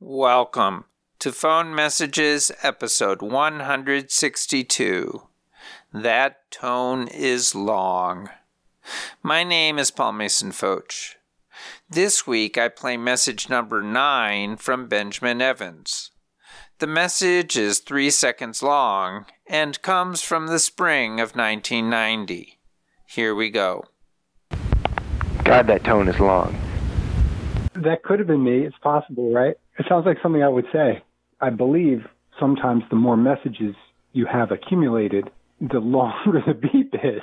Welcome 0.00 0.84
to 1.18 1.32
Phone 1.32 1.74
Messages, 1.74 2.52
episode 2.62 3.20
162. 3.20 5.22
That 5.92 6.48
tone 6.52 7.08
is 7.08 7.56
long. 7.56 8.30
My 9.24 9.42
name 9.42 9.76
is 9.76 9.90
Paul 9.90 10.12
Mason 10.12 10.52
Fotsch. 10.52 11.16
This 11.90 12.28
week 12.28 12.56
I 12.56 12.68
play 12.68 12.96
message 12.96 13.50
number 13.50 13.82
9 13.82 14.58
from 14.58 14.86
Benjamin 14.86 15.42
Evans. 15.42 16.12
The 16.78 16.86
message 16.86 17.56
is 17.56 17.80
3 17.80 18.08
seconds 18.10 18.62
long 18.62 19.26
and 19.48 19.82
comes 19.82 20.22
from 20.22 20.46
the 20.46 20.60
spring 20.60 21.14
of 21.14 21.34
1990. 21.34 22.60
Here 23.04 23.34
we 23.34 23.50
go. 23.50 23.86
God, 25.42 25.66
that 25.66 25.82
tone 25.82 26.06
is 26.06 26.20
long. 26.20 26.56
That 27.74 28.04
could 28.04 28.20
have 28.20 28.28
been 28.28 28.44
me. 28.44 28.64
It's 28.64 28.78
possible, 28.78 29.32
right? 29.32 29.56
It 29.78 29.86
sounds 29.88 30.06
like 30.06 30.18
something 30.22 30.42
I 30.42 30.48
would 30.48 30.66
say. 30.72 31.02
I 31.40 31.50
believe 31.50 32.06
sometimes 32.38 32.82
the 32.90 32.96
more 32.96 33.16
messages 33.16 33.74
you 34.12 34.26
have 34.26 34.50
accumulated, 34.50 35.30
the 35.60 35.78
longer 35.78 36.42
the 36.46 36.54
beep 36.54 36.94
is. 36.94 37.22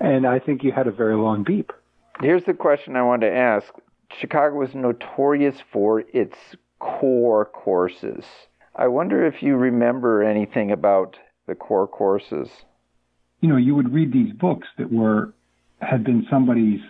And 0.00 0.26
I 0.26 0.38
think 0.38 0.62
you 0.62 0.72
had 0.72 0.86
a 0.86 0.92
very 0.92 1.16
long 1.16 1.44
beep. 1.44 1.72
Here's 2.20 2.44
the 2.44 2.54
question 2.54 2.96
I 2.96 3.02
wanted 3.02 3.30
to 3.30 3.36
ask 3.36 3.72
Chicago 4.18 4.56
was 4.56 4.74
notorious 4.74 5.56
for 5.72 6.00
its 6.12 6.36
core 6.78 7.44
courses. 7.44 8.24
I 8.74 8.88
wonder 8.88 9.26
if 9.26 9.42
you 9.42 9.56
remember 9.56 10.22
anything 10.22 10.70
about 10.70 11.18
the 11.46 11.54
core 11.54 11.88
courses. 11.88 12.48
You 13.40 13.48
know, 13.48 13.56
you 13.56 13.74
would 13.74 13.92
read 13.92 14.12
these 14.12 14.32
books 14.32 14.68
that 14.78 14.92
were 14.92 15.32
had 15.80 16.04
been 16.04 16.26
somebody's 16.30 16.80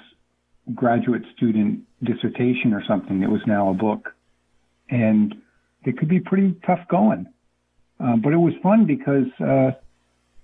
graduate 0.75 1.23
student 1.37 1.81
dissertation 2.03 2.73
or 2.73 2.83
something 2.87 3.21
that 3.21 3.31
was 3.31 3.43
now 3.47 3.71
a 3.71 3.75
book. 3.75 4.15
And 4.91 5.35
it 5.85 5.99
could 5.99 6.09
be 6.09 6.21
pretty 6.21 6.55
tough 6.67 6.81
going. 6.89 7.27
Uh, 8.01 8.17
but 8.17 8.33
it 8.33 8.37
was 8.37 8.55
fun 8.63 8.87
because 8.87 9.27
uh, 9.41 9.73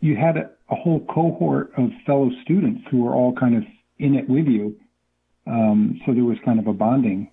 you 0.00 0.16
had 0.16 0.36
a, 0.36 0.50
a, 0.70 0.74
whole 0.74 1.00
cohort 1.06 1.72
of 1.76 1.90
fellow 2.04 2.30
students 2.42 2.82
who 2.90 3.04
were 3.04 3.14
all 3.14 3.32
kind 3.32 3.56
of 3.56 3.62
in 3.98 4.14
it 4.14 4.28
with 4.28 4.46
you. 4.46 4.76
Um, 5.46 6.00
so 6.04 6.12
there 6.12 6.24
was 6.24 6.38
kind 6.44 6.58
of 6.58 6.66
a 6.66 6.72
bonding 6.72 7.30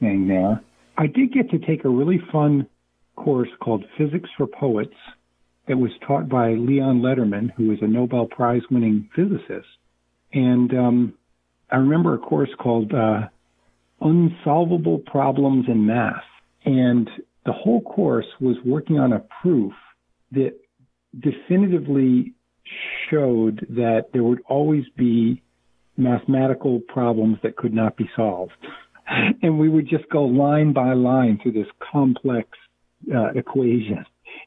thing 0.00 0.28
there. 0.28 0.60
I 0.98 1.06
did 1.06 1.32
get 1.32 1.50
to 1.50 1.58
take 1.58 1.84
a 1.84 1.88
really 1.88 2.20
fun 2.30 2.66
course 3.16 3.48
called 3.60 3.84
Physics 3.96 4.28
for 4.36 4.46
Poets 4.46 4.94
that 5.66 5.78
was 5.78 5.90
taught 6.06 6.28
by 6.28 6.50
Leon 6.50 7.00
Lederman, 7.00 7.50
who 7.56 7.72
is 7.72 7.78
a 7.80 7.86
Nobel 7.86 8.26
Prize 8.26 8.62
winning 8.70 9.08
physicist. 9.16 9.68
And 10.32 10.72
um, 10.74 11.14
I 11.70 11.76
remember 11.76 12.14
a 12.14 12.18
course 12.18 12.50
called 12.58 12.92
uh, 12.92 13.28
Unsolvable 14.00 14.98
Problems 14.98 15.66
in 15.68 15.86
Math. 15.86 16.22
And 16.64 17.08
the 17.44 17.52
whole 17.52 17.82
course 17.82 18.26
was 18.40 18.56
working 18.64 18.98
on 18.98 19.12
a 19.12 19.22
proof 19.42 19.72
that 20.32 20.54
definitively 21.18 22.34
showed 23.10 23.66
that 23.70 24.06
there 24.12 24.22
would 24.22 24.40
always 24.48 24.84
be 24.96 25.42
mathematical 25.96 26.80
problems 26.80 27.38
that 27.42 27.56
could 27.56 27.74
not 27.74 27.96
be 27.96 28.08
solved. 28.16 28.52
And 29.42 29.58
we 29.58 29.68
would 29.68 29.88
just 29.88 30.08
go 30.10 30.24
line 30.24 30.72
by 30.72 30.94
line 30.94 31.38
through 31.42 31.52
this 31.52 31.66
complex 31.92 32.48
uh, 33.14 33.32
equation. 33.34 34.06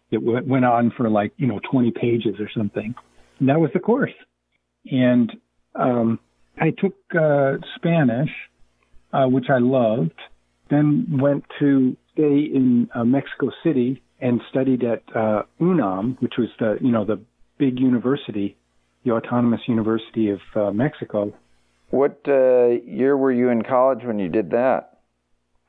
It 0.10 0.18
w- 0.18 0.44
went 0.46 0.66
on 0.66 0.92
for 0.98 1.10
like, 1.10 1.32
you 1.38 1.46
know, 1.46 1.60
20 1.72 1.92
pages 1.92 2.36
or 2.40 2.50
something. 2.56 2.96
And 3.40 3.50
that 3.50 3.60
was 3.60 3.70
the 3.74 3.80
course. 3.80 4.14
And 4.90 5.32
um, 5.76 6.20
I 6.60 6.72
took 6.72 6.96
uh, 7.16 7.58
Spanish, 7.76 8.32
uh, 9.14 9.26
which 9.28 9.46
I 9.50 9.60
loved, 9.60 10.20
then 10.70 11.20
went 11.22 11.46
to 11.60 11.96
stay 12.18 12.40
in 12.54 12.90
uh, 12.96 13.04
Mexico 13.04 13.52
City 13.64 14.02
and 14.20 14.42
studied 14.50 14.84
at 14.84 15.04
uh, 15.16 15.44
UNAM, 15.60 16.18
which 16.20 16.34
was 16.38 16.50
the 16.60 16.78
you 16.82 16.92
know 16.92 17.06
the 17.06 17.20
big 17.58 17.80
university, 17.80 18.58
the 19.06 19.12
autonomous 19.12 19.62
university 19.68 20.30
of 20.32 20.40
uh, 20.56 20.72
Mexico. 20.72 21.34
What 21.90 22.20
uh, 22.28 22.68
year 22.86 23.16
were 23.16 23.32
you 23.32 23.50
in 23.50 23.62
college 23.62 24.00
when 24.04 24.20
you 24.20 24.30
did 24.30 24.52
that? 24.52 25.00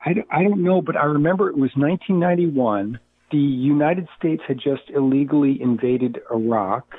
I, 0.01 0.15
I 0.31 0.43
don't 0.43 0.63
know, 0.63 0.81
but 0.81 0.97
I 0.97 1.05
remember 1.05 1.49
it 1.49 1.55
was 1.55 1.71
1991. 1.75 2.99
The 3.31 3.37
United 3.37 4.07
States 4.17 4.41
had 4.47 4.57
just 4.57 4.89
illegally 4.93 5.61
invaded 5.61 6.19
Iraq, 6.31 6.95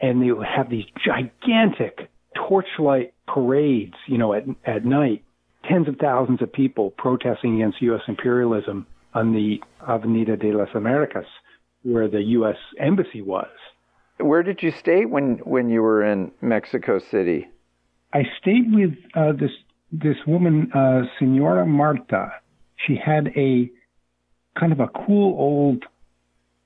and 0.00 0.22
they 0.22 0.30
would 0.30 0.46
have 0.46 0.68
these 0.68 0.84
gigantic 1.04 2.10
torchlight 2.36 3.14
parades, 3.26 3.94
you 4.06 4.18
know, 4.18 4.34
at 4.34 4.44
at 4.66 4.84
night 4.84 5.24
tens 5.68 5.88
of 5.88 5.96
thousands 5.96 6.42
of 6.42 6.52
people 6.52 6.90
protesting 6.90 7.56
against 7.56 7.82
U.S. 7.82 8.02
imperialism 8.08 8.86
on 9.14 9.32
the 9.32 9.60
Avenida 9.88 10.36
de 10.36 10.52
las 10.52 10.68
Americas, 10.74 11.26
where 11.82 12.08
the 12.08 12.22
U.S. 12.22 12.56
embassy 12.78 13.22
was. 13.22 13.48
Where 14.18 14.42
did 14.42 14.62
you 14.62 14.70
stay 14.70 15.04
when 15.04 15.38
when 15.44 15.68
you 15.68 15.82
were 15.82 16.04
in 16.04 16.30
Mexico 16.40 16.98
City? 16.98 17.48
I 18.12 18.22
stayed 18.40 18.72
with 18.72 18.94
uh, 19.14 19.32
this 19.32 19.50
this 19.90 20.16
woman, 20.26 20.70
uh, 20.72 21.02
Senora 21.18 21.66
Marta. 21.66 22.32
She 22.76 22.96
had 22.96 23.28
a 23.36 23.70
kind 24.58 24.72
of 24.72 24.80
a 24.80 24.88
cool 24.88 25.38
old 25.38 25.84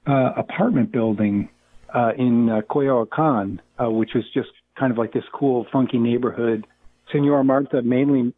uh, 0.06 0.32
apartment 0.36 0.92
building 0.92 1.48
uh, 1.94 2.12
in 2.16 2.48
uh, 2.48 2.60
Coyoacan, 2.70 3.60
uh, 3.82 3.90
which 3.90 4.10
was 4.14 4.24
just 4.32 4.48
kind 4.78 4.92
of 4.92 4.98
like 4.98 5.12
this 5.12 5.24
cool, 5.32 5.66
funky 5.72 5.98
neighborhood. 5.98 6.66
Senora 7.10 7.44
Marta 7.44 7.82
mainly 7.82 8.34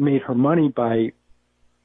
made 0.00 0.22
her 0.22 0.34
money 0.34 0.68
by 0.68 1.12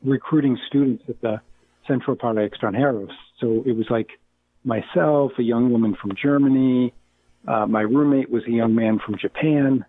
recruiting 0.03 0.58
students 0.68 1.03
at 1.09 1.22
the 1.22 1.42
Centro 1.88 2.16
para 2.16 2.50
Extranjeros. 2.50 3.12
So 3.40 3.64
it 3.66 3.76
was 3.76 3.88
like 3.90 4.09
myself, 4.64 5.34
a 5.38 5.44
young 5.44 5.72
woman 5.72 5.96
from 6.00 6.14
Germany. 6.22 6.94
Uh, 7.48 7.68
my 7.68 7.81
roommate 7.81 8.30
was 8.30 8.44
a 8.48 8.52
young 8.52 8.74
man 8.74 9.00
from 9.06 9.18
Japan. 9.18 9.86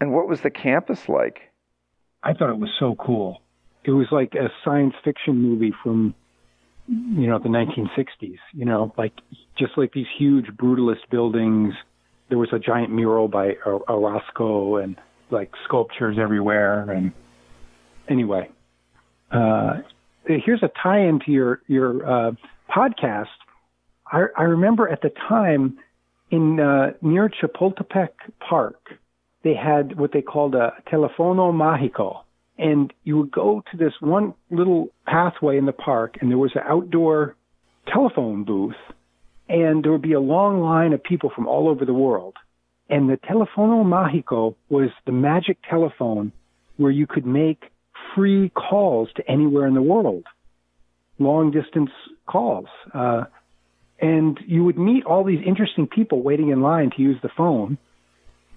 And 0.00 0.12
what 0.12 0.28
was 0.28 0.42
the 0.42 0.50
campus 0.50 1.08
like? 1.08 1.40
I 2.22 2.34
thought 2.34 2.50
it 2.50 2.58
was 2.58 2.70
so 2.78 2.96
cool. 2.96 3.40
It 3.84 3.92
was 3.92 4.08
like 4.10 4.34
a 4.34 4.50
science 4.64 4.94
fiction 5.04 5.40
movie 5.40 5.72
from, 5.82 6.14
you 6.88 7.28
know, 7.28 7.38
the 7.38 7.48
1960s. 7.48 8.38
You 8.52 8.64
know, 8.64 8.92
like 8.98 9.12
just 9.58 9.78
like 9.78 9.92
these 9.92 10.06
huge 10.18 10.46
brutalist 10.46 11.08
buildings. 11.10 11.74
There 12.28 12.38
was 12.38 12.48
a 12.52 12.58
giant 12.58 12.92
mural 12.92 13.28
by 13.28 13.52
Orozco 13.64 14.76
and 14.76 14.96
like 15.30 15.52
sculptures 15.64 16.16
everywhere 16.20 16.90
and 16.90 17.12
anyway, 18.08 18.50
uh, 19.30 19.74
here's 20.26 20.62
a 20.62 20.70
tie-in 20.82 21.20
to 21.26 21.32
your 21.32 21.60
your 21.66 22.06
uh, 22.06 22.32
podcast. 22.74 23.26
I, 24.10 24.24
I 24.36 24.42
remember 24.42 24.88
at 24.88 25.02
the 25.02 25.10
time 25.28 25.78
in 26.30 26.60
uh, 26.60 26.92
near 27.02 27.28
Chapultepec 27.28 28.08
Park, 28.40 28.80
they 29.42 29.54
had 29.54 29.98
what 29.98 30.12
they 30.12 30.22
called 30.22 30.54
a 30.54 30.72
telefono 30.90 31.52
mágico, 31.52 32.22
and 32.58 32.92
you 33.04 33.16
would 33.18 33.30
go 33.30 33.62
to 33.70 33.76
this 33.76 33.92
one 34.00 34.34
little 34.50 34.88
pathway 35.06 35.56
in 35.58 35.66
the 35.66 35.72
park, 35.72 36.16
and 36.20 36.30
there 36.30 36.38
was 36.38 36.52
an 36.54 36.62
outdoor 36.66 37.36
telephone 37.92 38.44
booth, 38.44 38.74
and 39.48 39.84
there 39.84 39.92
would 39.92 40.02
be 40.02 40.14
a 40.14 40.20
long 40.20 40.60
line 40.60 40.92
of 40.92 41.02
people 41.02 41.30
from 41.34 41.46
all 41.46 41.68
over 41.68 41.84
the 41.84 41.94
world. 41.94 42.34
And 42.88 43.08
the 43.08 43.16
telefono 43.16 43.84
mágico 43.84 44.54
was 44.68 44.90
the 45.06 45.12
magic 45.12 45.58
telephone 45.68 46.32
where 46.76 46.92
you 46.92 47.06
could 47.06 47.26
make 47.26 47.64
free 48.16 48.48
calls 48.48 49.08
to 49.16 49.30
anywhere 49.30 49.68
in 49.68 49.74
the 49.74 49.82
world, 49.82 50.24
long 51.18 51.52
distance 51.52 51.90
calls. 52.26 52.66
Uh, 52.92 53.24
and 54.00 54.40
you 54.46 54.64
would 54.64 54.78
meet 54.78 55.04
all 55.04 55.22
these 55.22 55.40
interesting 55.46 55.86
people 55.86 56.22
waiting 56.22 56.48
in 56.48 56.60
line 56.62 56.90
to 56.96 57.02
use 57.02 57.18
the 57.22 57.30
phone. 57.36 57.78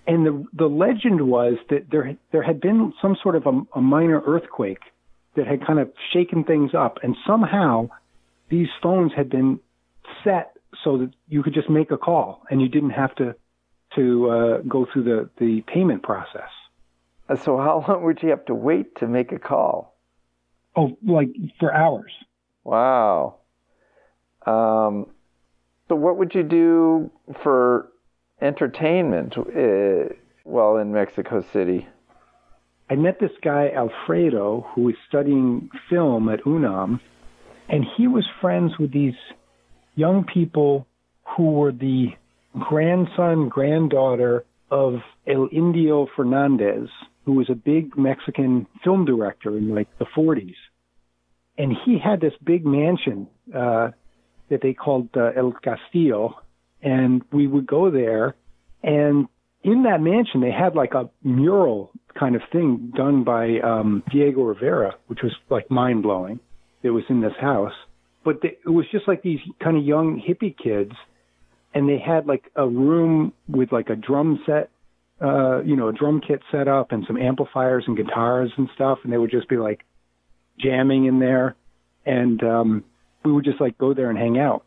And 0.07 0.25
the 0.25 0.45
the 0.53 0.65
legend 0.65 1.21
was 1.27 1.55
that 1.69 1.91
there 1.91 2.17
there 2.31 2.41
had 2.41 2.59
been 2.59 2.93
some 3.01 3.15
sort 3.21 3.35
of 3.35 3.45
a, 3.45 3.61
a 3.75 3.81
minor 3.81 4.21
earthquake 4.25 4.81
that 5.35 5.45
had 5.45 5.65
kind 5.65 5.77
of 5.77 5.91
shaken 6.11 6.43
things 6.43 6.71
up, 6.73 6.97
and 7.03 7.15
somehow 7.27 7.89
these 8.49 8.69
phones 8.81 9.11
had 9.15 9.29
been 9.29 9.59
set 10.23 10.57
so 10.83 10.97
that 10.97 11.11
you 11.27 11.43
could 11.43 11.53
just 11.53 11.69
make 11.69 11.91
a 11.91 11.97
call 11.97 12.41
and 12.49 12.61
you 12.61 12.67
didn't 12.69 12.91
have 12.91 13.13
to 13.15 13.35
to 13.95 14.29
uh, 14.29 14.57
go 14.67 14.87
through 14.91 15.03
the 15.03 15.29
the 15.39 15.61
payment 15.73 16.01
process. 16.01 16.49
So 17.37 17.57
how 17.57 17.85
long 17.87 18.03
would 18.03 18.23
you 18.23 18.29
have 18.29 18.45
to 18.45 18.55
wait 18.55 18.95
to 18.97 19.07
make 19.07 19.31
a 19.31 19.39
call? 19.39 19.95
Oh, 20.75 20.97
like 21.05 21.29
for 21.59 21.73
hours. 21.73 22.11
Wow. 22.63 23.37
Um, 24.45 25.07
so 25.87 25.95
what 25.95 26.17
would 26.17 26.33
you 26.33 26.43
do 26.43 27.11
for 27.43 27.91
entertainment 28.41 29.37
uh, 29.37 30.13
while 30.43 30.77
in 30.77 30.91
Mexico 30.91 31.41
City? 31.53 31.87
I 32.89 32.95
met 32.95 33.19
this 33.19 33.31
guy 33.43 33.69
Alfredo 33.75 34.65
who 34.73 34.83
was 34.83 34.95
studying 35.07 35.69
film 35.89 36.29
at 36.29 36.45
UNAM, 36.45 36.99
and 37.67 37.85
he 37.95 38.07
was 38.07 38.25
friends 38.41 38.79
with 38.79 38.91
these 38.91 39.17
young 39.95 40.23
people 40.23 40.87
who 41.35 41.51
were 41.51 41.71
the 41.71 42.07
grandson, 42.57 43.47
granddaughter 43.47 44.43
of 44.71 45.01
El 45.27 45.49
Indio 45.51 46.07
Fernandez, 46.15 46.89
who 47.25 47.33
was 47.33 47.49
a 47.49 47.55
big 47.55 47.97
Mexican 47.97 48.67
film 48.83 49.05
director 49.05 49.57
in 49.57 49.73
like 49.73 49.87
the 49.99 50.05
40s. 50.05 50.55
and 51.57 51.75
he 51.85 51.99
had 51.99 52.21
this 52.21 52.33
big 52.43 52.65
mansion 52.65 53.27
uh, 53.53 53.89
that 54.49 54.61
they 54.61 54.73
called 54.73 55.09
uh, 55.15 55.31
El 55.35 55.51
Castillo, 55.51 56.39
and 56.81 57.21
we 57.31 57.47
would 57.47 57.67
go 57.67 57.91
there, 57.91 58.35
and 58.81 59.27
in 59.63 59.83
that 59.83 60.01
mansion 60.01 60.41
they 60.41 60.51
had 60.51 60.75
like 60.75 60.93
a 60.93 61.09
mural 61.23 61.91
kind 62.17 62.35
of 62.35 62.41
thing 62.51 62.91
done 62.95 63.23
by 63.23 63.59
um, 63.59 64.03
Diego 64.11 64.41
Rivera, 64.43 64.95
which 65.07 65.19
was 65.21 65.33
like 65.49 65.69
mind 65.69 66.03
blowing. 66.03 66.39
It 66.81 66.89
was 66.91 67.03
in 67.09 67.21
this 67.21 67.33
house, 67.39 67.73
but 68.23 68.41
they, 68.41 68.57
it 68.65 68.69
was 68.69 68.85
just 68.91 69.07
like 69.07 69.21
these 69.21 69.39
kind 69.61 69.77
of 69.77 69.83
young 69.83 70.21
hippie 70.25 70.55
kids, 70.57 70.93
and 71.73 71.87
they 71.89 71.99
had 71.99 72.25
like 72.25 72.45
a 72.55 72.67
room 72.67 73.33
with 73.47 73.71
like 73.71 73.89
a 73.89 73.95
drum 73.95 74.41
set, 74.45 74.69
uh, 75.21 75.61
you 75.63 75.75
know, 75.75 75.89
a 75.89 75.93
drum 75.93 76.21
kit 76.25 76.41
set 76.51 76.67
up 76.67 76.91
and 76.91 77.03
some 77.05 77.17
amplifiers 77.17 77.83
and 77.87 77.97
guitars 77.97 78.51
and 78.57 78.69
stuff, 78.73 78.99
and 79.03 79.11
they 79.11 79.17
would 79.17 79.31
just 79.31 79.49
be 79.49 79.57
like 79.57 79.85
jamming 80.57 81.05
in 81.05 81.19
there, 81.19 81.55
and 82.05 82.41
um, 82.43 82.83
we 83.23 83.31
would 83.31 83.45
just 83.45 83.59
like 83.59 83.77
go 83.77 83.93
there 83.93 84.09
and 84.09 84.17
hang 84.17 84.39
out, 84.39 84.63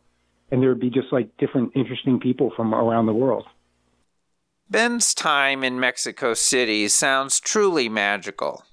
and 0.51 0.63
there 0.63 0.69
would 0.69 0.81
be 0.81 0.91
just 0.91 1.13
like 1.13 1.37
different 1.39 1.73
interesting 1.75 2.21
people 2.21 2.53
from 2.55 2.75
around 2.75 3.07
the 3.07 3.15
world. 3.15 3.47
Ben's 4.69 5.15
time 5.15 5.65
in 5.65 5.79
Mexico 5.79 6.35
City 6.35 6.89
sounds 6.89 7.41
truly 7.41 7.89
magical. 7.89 8.65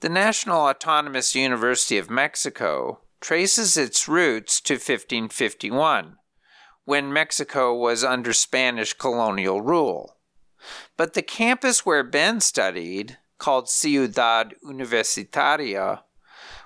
The 0.00 0.08
National 0.08 0.60
Autonomous 0.60 1.34
University 1.34 1.98
of 1.98 2.10
Mexico 2.10 3.00
traces 3.20 3.76
its 3.76 4.08
roots 4.08 4.60
to 4.62 4.74
1551, 4.74 6.16
when 6.84 7.12
Mexico 7.12 7.74
was 7.74 8.02
under 8.02 8.32
Spanish 8.32 8.94
colonial 8.94 9.60
rule. 9.60 10.16
But 10.96 11.14
the 11.14 11.22
campus 11.22 11.86
where 11.86 12.02
Ben 12.02 12.40
studied, 12.40 13.18
called 13.38 13.68
Ciudad 13.68 14.54
Universitaria, 14.64 16.02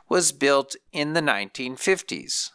was 0.09 0.33
built 0.33 0.77
in 0.93 1.13
the 1.13 1.21
1950s. 1.21 2.51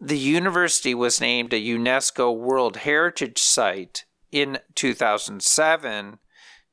The 0.00 0.18
university 0.18 0.94
was 0.94 1.20
named 1.20 1.52
a 1.52 1.60
UNESCO 1.60 2.36
World 2.36 2.78
Heritage 2.78 3.38
Site 3.38 4.04
in 4.30 4.58
2007 4.74 6.18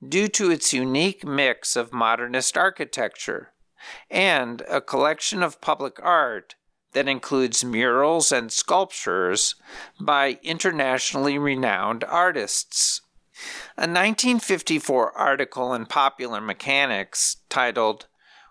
due 0.08 0.28
to 0.28 0.52
its 0.52 0.74
unique 0.74 1.26
mix 1.26 1.76
of 1.76 1.94
modernist 1.94 2.58
architecture 2.58 3.54
and 4.10 4.62
a 4.70 4.82
collection 4.82 5.42
of 5.42 5.62
public 5.62 6.00
art 6.02 6.56
that 6.94 7.08
includes 7.08 7.64
murals 7.64 8.32
and 8.32 8.52
sculptures 8.52 9.56
by 10.00 10.40
internationally 10.44 11.38
renowned 11.38 12.04
artists. 12.04 13.02
A 13.78 13.82
1954 13.82 15.18
article 15.18 15.74
in 15.74 15.86
Popular 15.86 16.40
Mechanics 16.40 17.38
titled 17.50 18.08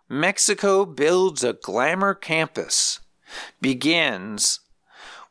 Mexico 0.09 0.85
Builds 0.85 1.43
a 1.43 1.55
Glamour 1.55 2.15
Campus 2.15 3.01
begins 3.61 4.61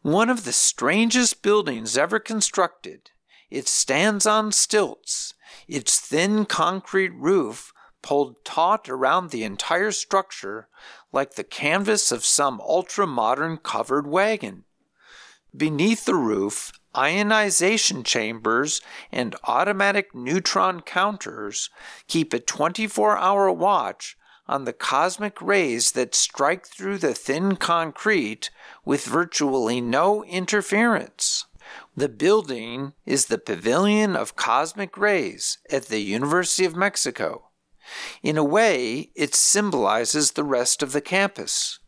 One 0.01 0.29
of 0.29 0.45
the 0.45 0.51
strangest 0.51 1.43
buildings 1.43 1.97
ever 1.97 2.19
constructed. 2.19 3.11
It 3.51 3.67
stands 3.67 4.25
on 4.25 4.51
stilts, 4.51 5.35
its 5.67 5.99
thin 5.99 6.45
concrete 6.45 7.13
roof 7.13 7.71
pulled 8.01 8.43
taut 8.43 8.89
around 8.89 9.29
the 9.29 9.43
entire 9.43 9.91
structure 9.91 10.67
like 11.11 11.35
the 11.35 11.43
canvas 11.43 12.11
of 12.11 12.25
some 12.25 12.59
ultra 12.61 13.05
modern 13.05 13.57
covered 13.57 14.07
wagon. 14.07 14.63
Beneath 15.55 16.05
the 16.05 16.15
roof, 16.15 16.71
ionization 16.95 18.03
chambers 18.03 18.81
and 19.11 19.35
automatic 19.45 20.13
neutron 20.13 20.81
counters 20.81 21.69
keep 22.07 22.33
a 22.33 22.39
24 22.39 23.17
hour 23.17 23.51
watch 23.51 24.17
on 24.47 24.65
the 24.65 24.73
cosmic 24.73 25.41
rays 25.41 25.93
that 25.93 26.13
strike 26.13 26.67
through 26.67 26.97
the 26.97 27.13
thin 27.13 27.55
concrete 27.55 28.49
with 28.83 29.05
virtually 29.05 29.79
no 29.79 30.23
interference. 30.25 31.45
The 31.95 32.09
building 32.09 32.93
is 33.05 33.27
the 33.27 33.37
Pavilion 33.37 34.15
of 34.15 34.35
Cosmic 34.35 34.97
Rays 34.97 35.59
at 35.71 35.85
the 35.85 35.99
University 35.99 36.65
of 36.65 36.75
Mexico. 36.75 37.49
In 38.21 38.37
a 38.37 38.43
way, 38.43 39.11
it 39.15 39.35
symbolizes 39.35 40.31
the 40.31 40.43
rest 40.43 40.83
of 40.83 40.91
the 40.91 41.01
campus. 41.01 41.79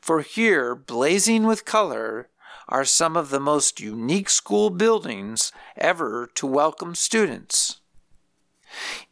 For 0.00 0.20
here, 0.22 0.74
blazing 0.74 1.46
with 1.46 1.64
color, 1.64 2.30
are 2.68 2.84
some 2.84 3.16
of 3.16 3.30
the 3.30 3.40
most 3.40 3.80
unique 3.80 4.28
school 4.28 4.70
buildings 4.70 5.52
ever 5.76 6.28
to 6.34 6.46
welcome 6.46 6.94
students. 6.94 7.80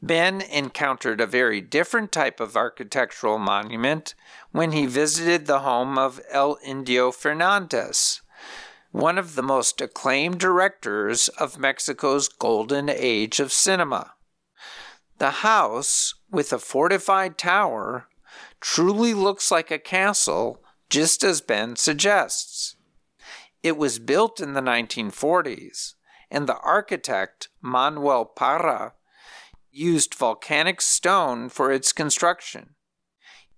Ben 0.03 0.43
encountered 0.43 1.21
a 1.21 1.27
very 1.27 1.61
different 1.63 2.13
type 2.13 2.41
of 2.41 2.57
architectural 2.57 3.39
monument 3.39 4.15
when 4.53 4.73
he 4.73 4.87
visited 4.87 5.47
the 5.47 5.61
home 5.61 5.97
of 5.97 6.21
El 6.31 6.59
Indio 6.63 7.11
Fernandez, 7.11 8.21
one 8.93 9.17
of 9.17 9.35
the 9.35 9.43
most 9.43 9.81
acclaimed 9.81 10.39
directors 10.39 11.29
of 11.29 11.59
Mexico's 11.59 12.29
golden 12.29 12.91
age 12.91 13.41
of 13.41 13.53
cinema. 13.53 14.13
The 15.19 15.31
house, 15.31 16.15
with 16.31 16.53
a 16.53 16.59
fortified 16.59 17.39
tower, 17.39 18.09
truly 18.61 19.15
looks 19.15 19.51
like 19.51 19.71
a 19.71 19.79
castle, 19.79 20.63
just 20.91 21.25
as 21.25 21.41
Ben 21.41 21.77
suggests. 21.77 22.76
It 23.67 23.77
was 23.77 23.99
built 23.99 24.41
in 24.41 24.53
the 24.53 24.61
1940s, 24.61 25.95
and 26.31 26.49
the 26.49 26.57
architect, 26.59 27.49
Manuel 27.61 28.25
Parra, 28.25 28.93
used 29.73 30.15
volcanic 30.15 30.81
stone 30.81 31.49
for 31.49 31.73
its 31.73 31.93
construction. 31.93 32.77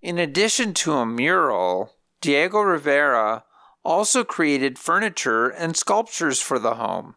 In 0.01 0.17
addition 0.17 0.73
to 0.73 0.93
a 0.93 1.05
mural, 1.05 1.93
Diego 2.21 2.61
Rivera 2.61 3.43
also 3.85 4.23
created 4.23 4.79
furniture 4.79 5.47
and 5.47 5.77
sculptures 5.77 6.41
for 6.41 6.57
the 6.57 6.73
home. 6.73 7.13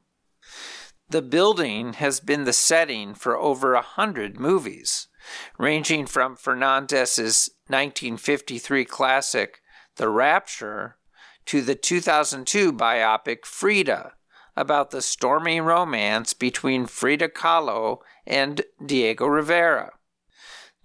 The 1.08 1.22
building 1.22 1.94
has 1.94 2.20
been 2.20 2.44
the 2.44 2.52
setting 2.52 3.14
for 3.14 3.38
over 3.38 3.72
a 3.72 3.80
hundred 3.80 4.38
movies, 4.38 5.08
ranging 5.58 6.04
from 6.04 6.36
Fernandez's 6.36 7.48
1953 7.68 8.84
classic 8.84 9.62
The 9.96 10.10
Rapture 10.10 10.98
to 11.46 11.62
the 11.62 11.74
2002 11.74 12.72
biopic 12.72 13.44
Frida, 13.44 14.12
about 14.56 14.90
the 14.90 15.02
stormy 15.02 15.60
romance 15.60 16.34
between 16.34 16.86
Frida 16.86 17.28
Kahlo 17.28 17.98
and 18.26 18.62
Diego 18.84 19.26
Rivera. 19.26 19.92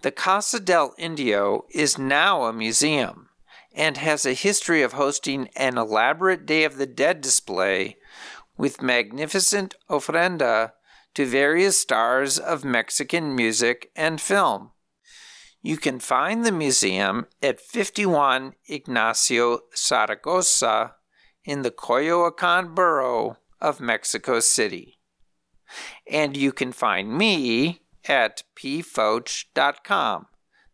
The 0.02 0.10
Casa 0.12 0.60
del 0.60 0.94
Indio 0.96 1.66
is 1.70 1.98
now 1.98 2.44
a 2.44 2.52
museum 2.52 3.28
and 3.74 3.96
has 3.96 4.24
a 4.24 4.32
history 4.32 4.82
of 4.82 4.92
hosting 4.92 5.48
an 5.56 5.76
elaborate 5.76 6.46
Day 6.46 6.64
of 6.64 6.76
the 6.76 6.86
Dead 6.86 7.20
display 7.20 7.96
with 8.56 8.82
magnificent 8.82 9.74
ofrenda 9.90 10.72
to 11.14 11.26
various 11.26 11.78
stars 11.78 12.38
of 12.38 12.64
Mexican 12.64 13.34
music 13.34 13.90
and 13.94 14.20
film. 14.20 14.70
You 15.60 15.76
can 15.76 15.98
find 15.98 16.44
the 16.44 16.52
museum 16.52 17.26
at 17.42 17.60
51 17.60 18.54
Ignacio 18.68 19.60
Zaragoza 19.76 20.94
in 21.44 21.62
the 21.62 21.70
Coyoacan 21.70 22.74
borough 22.74 23.38
of 23.60 23.80
Mexico 23.80 24.40
City. 24.40 24.98
And 26.06 26.36
you 26.36 26.52
can 26.52 26.72
find 26.72 27.12
me 27.12 27.82
at 28.08 28.42
pfotsch.com. 28.56 30.26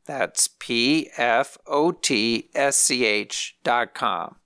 That's 0.07 0.49
P 0.49 1.11
F 1.17 1.57
O 1.67 1.91
T 1.91 2.51
S 2.55 2.77
C 2.77 3.05
H.com. 3.07 4.37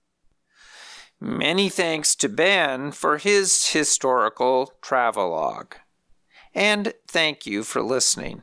Many 1.20 1.68
thanks 1.68 2.14
to 2.14 2.28
Ben 2.28 2.92
for 2.92 3.18
his 3.18 3.70
historical 3.70 4.74
travelogue. 4.80 5.74
And 6.54 6.94
thank 7.08 7.44
you 7.44 7.64
for 7.64 7.82
listening. 7.82 8.42